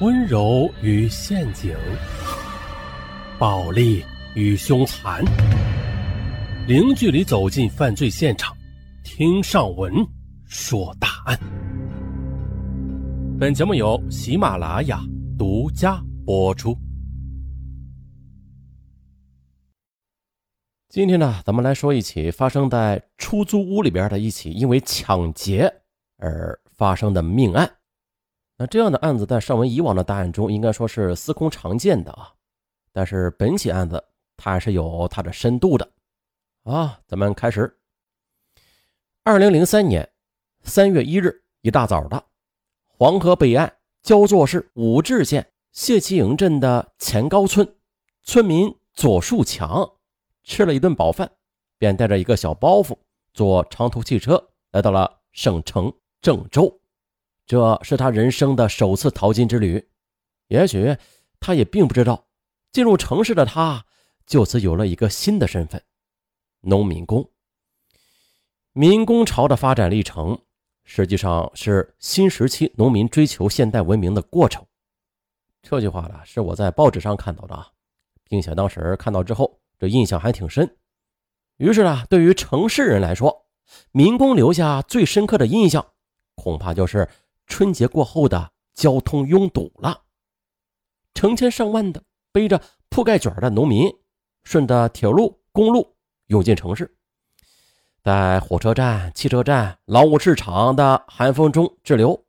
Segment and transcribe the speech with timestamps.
[0.00, 1.76] 温柔与陷阱，
[3.36, 4.04] 暴力
[4.36, 5.24] 与凶残，
[6.68, 8.56] 零距离走进犯罪现场，
[9.02, 9.92] 听上文
[10.46, 11.36] 说大案。
[13.40, 15.00] 本节目由喜马拉雅
[15.36, 16.78] 独家播出。
[20.88, 25.68] 今天呢，咱们来说一起发生在出租屋里边的一起因为抢劫
[26.18, 27.68] 而发生的命案。
[28.60, 32.34] 那这样的案子在上文以往的大案中应该说是司空常见的啊，
[32.92, 34.02] 但是本起案子
[34.36, 35.88] 它还是有它的深度的
[36.64, 36.98] 啊。
[37.06, 37.78] 咱们开始。
[39.22, 40.10] 二零零三年
[40.64, 42.24] 三月一日一大早的，
[42.86, 47.76] 黄河北岸焦作市武陟县谢其营镇的前高村
[48.24, 49.88] 村民左树强。
[50.42, 51.30] 吃了一顿饱饭，
[51.78, 52.96] 便带着一个小包袱
[53.34, 56.80] 坐长途汽车来到了省城郑州。
[57.48, 59.88] 这是他人生的首次淘金之旅。
[60.48, 60.94] 也许
[61.40, 62.26] 他也并不知道，
[62.70, 63.84] 进入城市的他
[64.26, 65.82] 就此有了一个新的身份——
[66.60, 67.28] 农民工。
[68.72, 70.38] 民工潮的发展历程，
[70.84, 74.64] 实际上是新时期农民追求现代文明的过程。
[75.62, 77.66] 这句话呢，是我在报纸上看到的啊，
[78.28, 79.58] 并且当时看到之后。
[79.80, 80.76] 这印象还挺深，
[81.58, 83.46] 于是呢，对于城市人来说，
[83.92, 85.92] 民工留下最深刻的印象，
[86.34, 87.08] 恐怕就是
[87.48, 90.02] 春节过后的交通拥堵了。
[91.14, 93.90] 成千上万的背着铺盖卷的农民，
[94.44, 95.96] 顺着铁路、公路
[96.26, 96.96] 涌进城市，
[98.04, 102.24] 在火车站、汽车站、劳务市场的寒风中滞留，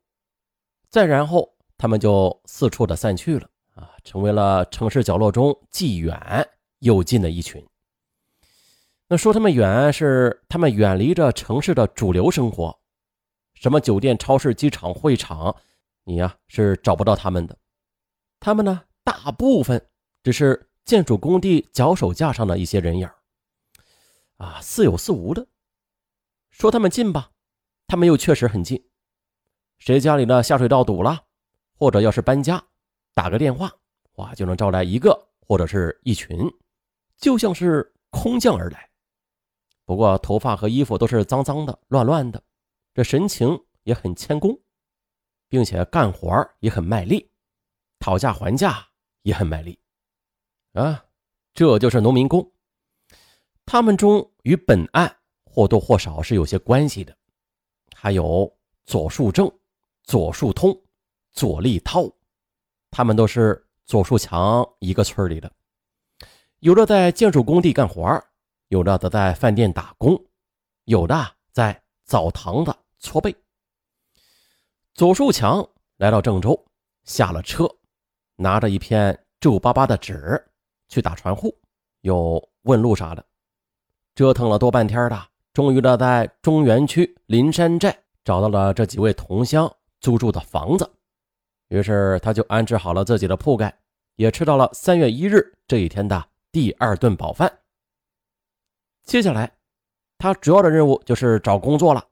[0.89, 6.49] 再然后他们就四处的散去了啊，成为了城市角落中既远。
[6.79, 7.61] 又近的一群。
[9.09, 12.78] 那说他们远，是他们远离着城市的主流生活，
[13.59, 15.53] 什么酒店、超市、机场、会场，
[16.05, 17.57] 你呀是找不到他们的。
[18.39, 19.85] 他们呢，大部分
[20.23, 23.09] 只是建筑工地脚手架上的一些人影
[24.37, 25.45] 啊，似有似无的。
[26.51, 27.31] 说他们近吧，
[27.85, 28.81] 他们又确实很近。
[29.77, 31.25] 谁家里的下水道堵了，
[31.77, 32.63] 或者要是搬家，
[33.13, 33.69] 打个电话，
[34.13, 36.49] 哇，就能招来一个或者是一群。
[37.17, 38.89] 就像是空降而来，
[39.83, 42.41] 不过头发和衣服都是脏脏的、乱乱的，
[42.93, 44.59] 这神情也很谦恭，
[45.47, 47.31] 并且干活也很卖力，
[47.99, 48.87] 讨价还价
[49.21, 49.79] 也很卖力，
[50.73, 51.05] 啊，
[51.53, 52.51] 这就是农民工。
[53.65, 57.15] 他们中与本案或多或少是有些关系的，
[57.95, 58.51] 还有
[58.85, 59.51] 左树正、
[60.03, 60.75] 左树通、
[61.33, 62.11] 左立涛，
[62.89, 65.51] 他们都是左树强一个村里的。
[66.59, 68.21] 有的在建筑工地干活，
[68.67, 70.25] 有的则在饭店打工，
[70.85, 73.35] 有的在澡堂子搓背。
[74.95, 75.63] 左树强
[75.97, 76.59] 来到郑州，
[77.03, 77.69] 下了车，
[78.35, 80.43] 拿着一片皱巴巴的纸
[80.87, 81.55] 去打传呼，
[82.01, 83.23] 又问路啥的，
[84.15, 89.71] 折腾了多半天的，终于的在中原区林山寨找到了这几位同乡
[90.01, 90.91] 租住的房子，
[91.67, 93.79] 于是他就安置好了自己的铺盖，
[94.15, 96.25] 也吃到了三月一日这一天的。
[96.51, 97.59] 第二顿饱饭。
[99.03, 99.58] 接下来，
[100.19, 102.05] 他主要的任务就是找工作了。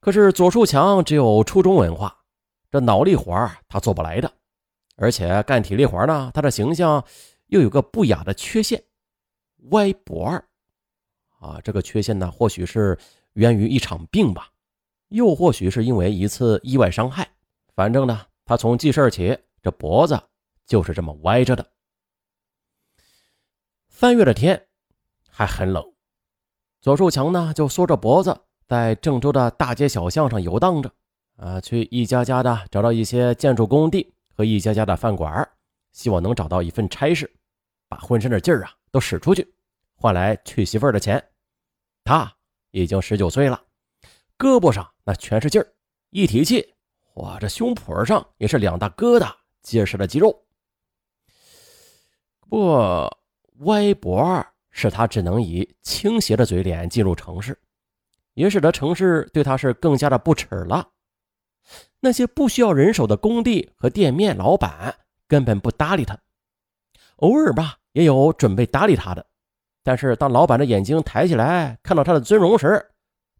[0.00, 2.16] 可是左树强只有初中文化，
[2.70, 4.32] 这脑力活他做不来的，
[4.96, 7.04] 而且干体力活呢，他的形象
[7.48, 8.82] 又有个不雅的缺陷——
[9.72, 10.48] 歪脖儿。
[11.40, 12.96] 啊，这个缺陷呢，或许是
[13.32, 14.48] 源于一场病吧，
[15.08, 17.28] 又或许是因为一次意外伤害。
[17.74, 20.18] 反正呢，他从记事起，这脖子
[20.64, 21.68] 就是这么歪着的。
[23.88, 24.68] 三月的天
[25.28, 25.92] 还很冷，
[26.80, 30.90] 左树强呢就缩着脖子在郑州的大街小巷上游荡着，
[31.36, 35.48] 啊，去一家家的找到一些建筑工地和一家家的饭馆，
[35.92, 37.30] 希望能找到一份差事，
[37.88, 39.52] 把浑身的劲儿啊都使出去，
[39.96, 41.22] 换来娶媳妇儿的钱。
[42.04, 42.32] 他
[42.70, 43.60] 已经十九岁了，
[44.38, 45.66] 胳膊上那全是劲儿，
[46.10, 46.74] 一提气，
[47.14, 50.44] 哇，这胸脯上也是两大疙瘩，结实的肌肉。
[52.48, 53.10] 不。
[53.60, 54.46] 歪脖
[54.76, 57.58] 使他只能以倾斜的嘴脸进入城市，
[58.34, 60.86] 也使得城市对他是更加的不齿了。
[61.98, 64.94] 那些不需要人手的工地和店面老板
[65.26, 66.18] 根本不搭理他，
[67.16, 69.24] 偶尔吧也有准备搭理他的，
[69.82, 72.86] 但是当老板的眼睛抬起来看到他的尊容时，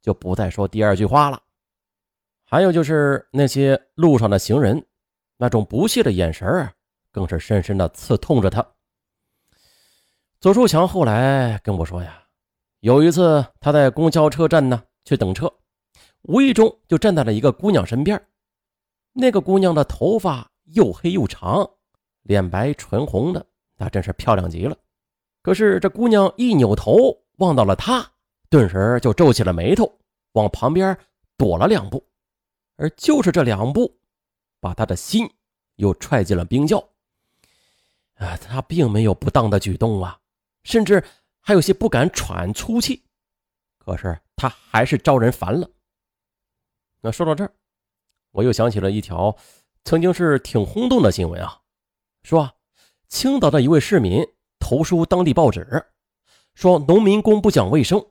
[0.00, 1.38] 就不再说第二句话了。
[2.47, 4.83] 还有就是那些路上的行人，
[5.37, 6.67] 那种不屑的眼神
[7.12, 8.67] 更是深深的刺痛着他。
[10.38, 12.23] 左树强后来跟我说呀，
[12.81, 15.50] 有一次他在公交车站呢去等车，
[16.23, 18.23] 无意中就站在了一个姑娘身边。
[19.12, 21.69] 那个姑娘的头发又黑又长，
[22.23, 23.44] 脸白唇红的，
[23.79, 24.77] 那真是漂亮极了。
[25.43, 28.06] 可是这姑娘一扭头望到了他，
[28.50, 29.91] 顿时就皱起了眉头，
[30.33, 30.97] 往旁边
[31.38, 32.06] 躲了两步。
[32.77, 33.99] 而就是这两步，
[34.61, 35.27] 把他的心
[35.77, 36.79] 又踹进了冰窖。
[38.17, 40.19] 啊，他并没有不当的举动啊，
[40.66, 41.02] 甚至
[41.40, 43.02] 还有些不敢喘粗气。
[43.78, 45.70] 可是他还是招人烦了。
[47.00, 47.52] 那说到这儿，
[48.32, 49.34] 我又想起了一条
[49.84, 51.60] 曾经是挺轰动的新闻啊，
[52.24, 52.52] 说
[53.08, 54.22] 青岛的一位市民
[54.58, 55.86] 投书当地报纸，
[56.54, 58.04] 说农民工不讲卫生，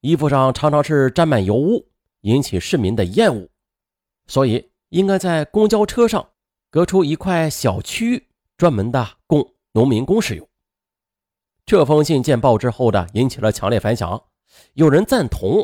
[0.00, 1.86] 衣服上常常是沾满油污，
[2.22, 3.48] 引起市民的厌恶，
[4.26, 6.30] 所以应该在公交车上
[6.70, 8.26] 隔出一块小区域。
[8.56, 10.49] 专门的供农民工使用。
[11.70, 14.24] 这封信见报之后的引起了强烈反响，
[14.72, 15.54] 有人赞同，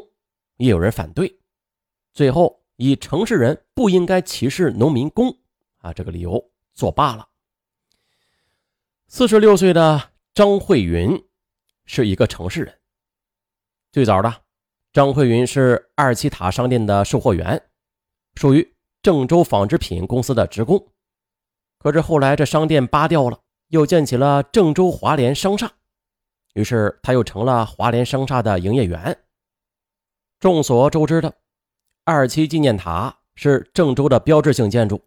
[0.57, 1.41] 也有人反对。
[2.13, 5.37] 最后以城市人不应该歧视农民工
[5.79, 7.27] 啊这个理由作罢了。
[9.09, 11.21] 四十六岁的张慧云
[11.87, 12.79] 是一个城市人。
[13.91, 14.33] 最早的
[14.93, 17.61] 张慧云是二七塔商店的售货员，
[18.37, 20.87] 属于郑州纺织品公司的职工。
[21.81, 25.73] 可是后来这商店扒掉了，又建起了郑州华联商厦，
[26.57, 29.17] 于是他又成了华联商厦的营业员。
[30.41, 31.35] 众所周知的
[32.05, 35.03] 二七纪念塔是郑州的标志性建筑，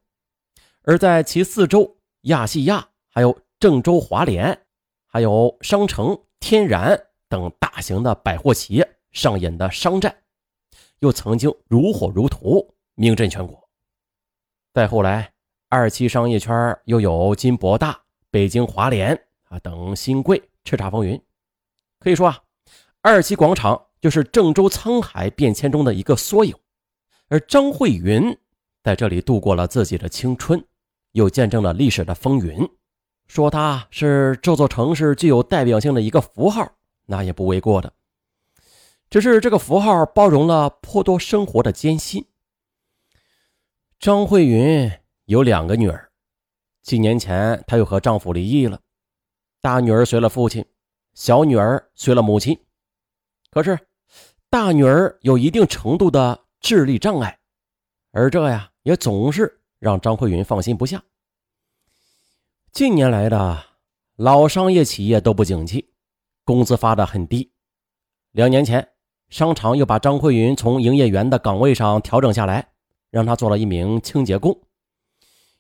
[0.84, 4.66] 而在其四周，亚细亚、还有郑州华联、
[5.08, 6.98] 还有商城、天然
[7.28, 10.16] 等大型的百货企业上演的商战，
[11.00, 13.68] 又曾经如火如荼，名震全国。
[14.74, 15.34] 再后来。
[15.72, 18.02] 二期商业圈又有金博大、
[18.32, 19.14] 北京华联
[19.50, 21.22] 啊等新贵叱咤风云，
[22.00, 22.40] 可以说啊，
[23.02, 26.56] 二期广场就是郑州沧海变迁中的一个缩影。
[27.28, 28.36] 而张慧云
[28.84, 30.64] 在这里度过了自己的青春，
[31.12, 32.68] 又见证了历史的风云，
[33.28, 36.72] 说他是这座城市具有代表性的一个符号，
[37.06, 37.94] 那也不为过的。
[39.10, 42.26] 只是这个符号包容了颇多生活的艰辛。
[44.00, 44.92] 张慧云。
[45.26, 46.10] 有两个女儿，
[46.82, 48.80] 几年前她又和丈夫离异了，
[49.62, 50.66] 大女儿随了父亲，
[51.14, 52.58] 小女儿随了母亲。
[53.52, 53.78] 可是
[54.50, 57.40] 大女儿有一定程度的智力障碍，
[58.12, 61.04] 而这呀也总是让张慧云放心不下。
[62.72, 63.66] 近年来的
[64.16, 65.92] 老商业企业都不景气，
[66.46, 67.52] 工资发的很低。
[68.32, 68.88] 两年前，
[69.30, 72.72] 商场又把张慧云从营业员的岗位上调整下来，
[73.10, 74.60] 让她做了一名清洁工。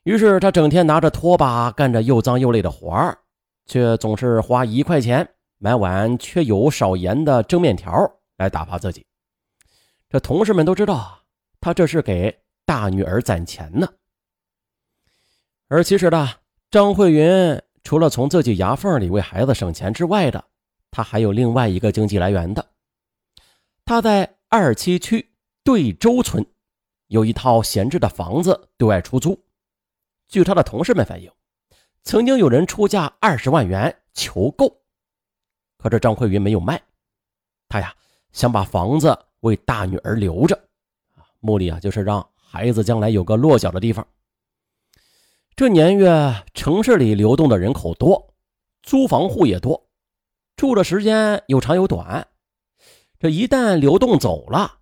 [0.03, 3.19] 于是他整天拿着拖把干着又脏又累的活儿，
[3.65, 5.27] 却总是花一块钱
[5.59, 7.91] 买碗缺油少盐的蒸面条
[8.37, 9.05] 来打发自己。
[10.09, 11.21] 这同事们都知道啊，
[11.59, 12.35] 他这是给
[12.65, 13.87] 大女儿攒钱呢。
[15.67, 16.27] 而其实呢，
[16.71, 20.43] 张慧云除了从自己牙缝里为孩子省钱之外的，
[20.89, 22.71] 他还有另外一个经济来源的。
[23.85, 25.31] 他在二七区
[25.63, 26.45] 对洲村
[27.07, 29.43] 有一套闲置的房子对外出租。
[30.27, 31.31] 据他的同事们反映，
[32.03, 34.78] 曾经有人出价二十万元求购，
[35.79, 36.79] 可这张慧云没有卖。
[37.67, 37.91] 他呀
[38.31, 40.55] 想把房子为大女儿留着，
[41.15, 44.07] 啊，目的啊就是让孩子将来有个落脚的地方。
[45.55, 48.35] 这年月城市里流动的人口多，
[48.83, 49.89] 租房户也多，
[50.55, 52.27] 住的时间有长有短。
[53.17, 54.79] 这一旦流动走了，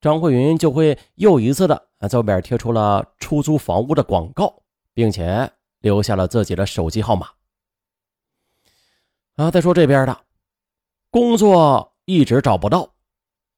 [0.00, 4.62] 张慧云就会又一次的在外边贴出了出租房屋的广告。
[4.98, 7.28] 并且留下了自己的手机号码。
[9.36, 10.20] 啊，再说这边的
[11.10, 12.92] 工作一直找不到，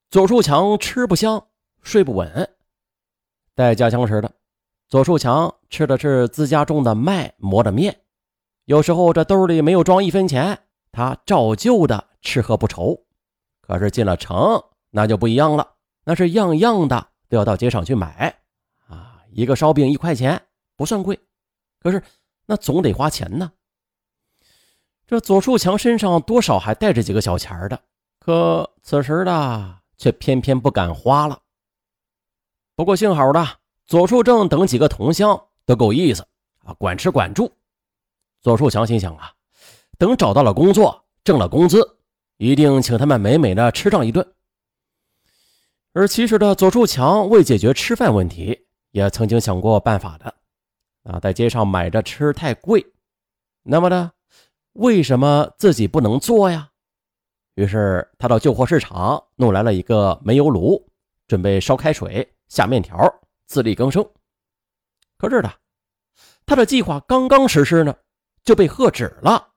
[0.09, 1.49] 左树强吃不香，
[1.83, 2.49] 睡不稳。
[3.57, 4.33] 在家乡时的
[4.89, 8.03] 左树强吃的是自家种的麦磨的面，
[8.67, 10.61] 有时候这兜里没有装一分钱，
[10.93, 12.97] 他照旧的吃喝不愁。
[13.61, 18.41] 可是进了城，那就不一样了，那是样样的都要到街上去买。
[18.87, 20.41] 啊，一个烧饼一块钱，
[20.77, 21.19] 不算贵。
[21.81, 22.01] 可是，
[22.47, 23.51] 那总得花钱呢。
[25.11, 27.83] 这左树强身上多少还带着几个小钱的，
[28.21, 31.37] 可此时的却偏偏不敢花了。
[32.77, 33.45] 不过幸好的，
[33.89, 36.25] 左树正等几个同乡都够意思
[36.65, 37.51] 啊，管吃管住。
[38.41, 39.33] 左树强心想啊，
[39.99, 41.99] 等找到了工作，挣了工资，
[42.37, 44.25] 一定请他们美美的吃上一顿。
[45.93, 50.33] 而其实的左树强为解决吃饭问题，也曾经想过办法的。
[51.03, 52.87] 啊，在街上买着吃太贵，
[53.65, 54.13] 那么呢，
[54.75, 56.71] 为什么自己不能做呀？
[57.55, 60.89] 于是他到旧货市场弄来了一个煤油炉，
[61.27, 62.99] 准备烧开水下面条，
[63.47, 64.09] 自力更生。
[65.19, 65.53] 可是的，
[66.47, 67.95] 他的计划刚刚实施呢，
[68.45, 69.49] 就被喝止了，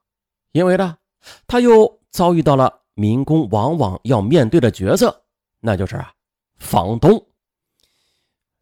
[0.52, 0.98] 因为呢，
[1.46, 5.24] 他又遭遇到了民工往往要面对的角色，
[5.60, 6.12] 那就是啊，
[6.58, 7.26] 房东。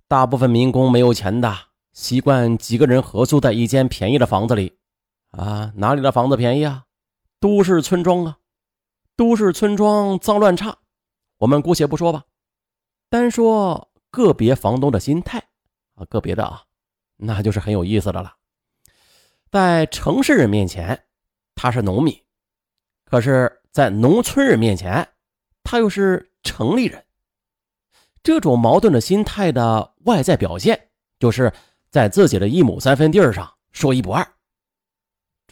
[0.07, 1.53] 大部分民工没有钱的，
[1.95, 4.79] 习惯几个人合租在一间便宜的房子里，
[5.33, 6.85] 啊，哪里的房子便宜啊？
[7.41, 8.39] 都市村庄啊，
[9.17, 10.79] 都市村庄脏乱差，
[11.39, 12.25] 我们姑且不说吧，
[13.11, 15.39] 单说个别房东的心态
[15.95, 16.65] 啊，个别的啊。
[17.17, 18.35] 那就是很有意思的了。
[19.51, 21.05] 在城市人面前，
[21.55, 22.15] 他是农民；
[23.05, 25.09] 可是，在农村人面前，
[25.63, 27.05] 他又是城里人。
[28.23, 31.53] 这种矛盾的心态的外在表现，就是
[31.91, 34.27] 在自己的一亩三分地上说一不二。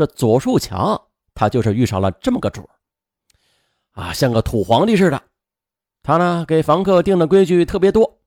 [0.00, 0.99] 这左树强，
[1.35, 2.66] 他就是遇上了这么个主
[3.92, 5.23] 啊，像个土皇帝似的。
[6.02, 8.19] 他呢，给房客定的规矩特别多，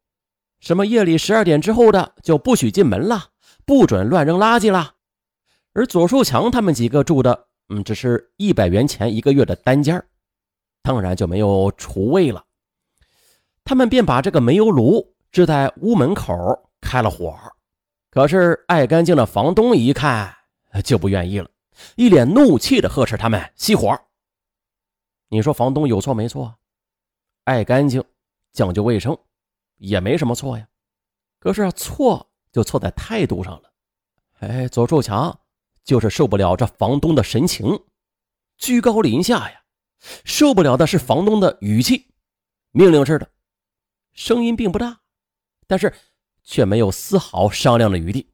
[0.59, 3.29] 什么夜里十二点之后的就不许进门了。
[3.65, 4.93] 不准乱扔垃圾了。
[5.73, 10.05] 而左树强他们几个住的，嗯，只是一百元钱一个月的单间
[10.83, 12.43] 当然就没有厨卫了。
[13.63, 17.35] 他们便把这个煤油炉支在屋门口开了火。
[18.11, 20.31] 可是爱干净的房东一看
[20.83, 21.49] 就不愿意了，
[21.95, 23.99] 一脸怒气的呵斥他们熄火。
[25.29, 26.57] 你说房东有错没错？
[27.43, 28.03] 爱干净、
[28.51, 29.17] 讲究卫生，
[29.77, 30.67] 也没什么错呀。
[31.39, 32.29] 可是错。
[32.53, 33.73] 就错在态度上了，
[34.41, 35.39] 哎，左树强
[35.83, 37.83] 就是受不了这房东的神情，
[38.59, 39.63] 居高临下呀，
[40.23, 42.13] 受不了的是房东的语气，
[42.69, 43.27] 命令似的，
[44.11, 45.01] 声音并不大，
[45.65, 45.91] 但是
[46.43, 48.31] 却没有丝毫商量的余地。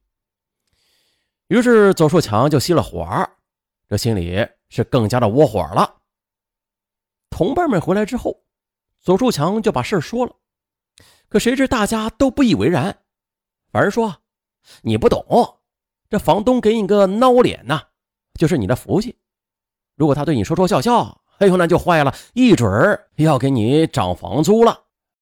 [1.49, 3.27] 于是左树强就熄了火，
[3.87, 5.97] 这心里是更加的窝火了。
[7.31, 8.43] 同伴们回来之后，
[9.01, 10.35] 左树强就把事说了，
[11.27, 12.99] 可谁知大家都不以为然。
[13.71, 14.21] 反而说
[14.83, 15.25] ：“你不懂，
[16.07, 17.81] 这房东给你个孬脸呐，
[18.35, 19.17] 就是你的福气。
[19.95, 24.83] 如果他对你说说笑笑，哎呦，那就坏了，一准儿要给你涨房租了。”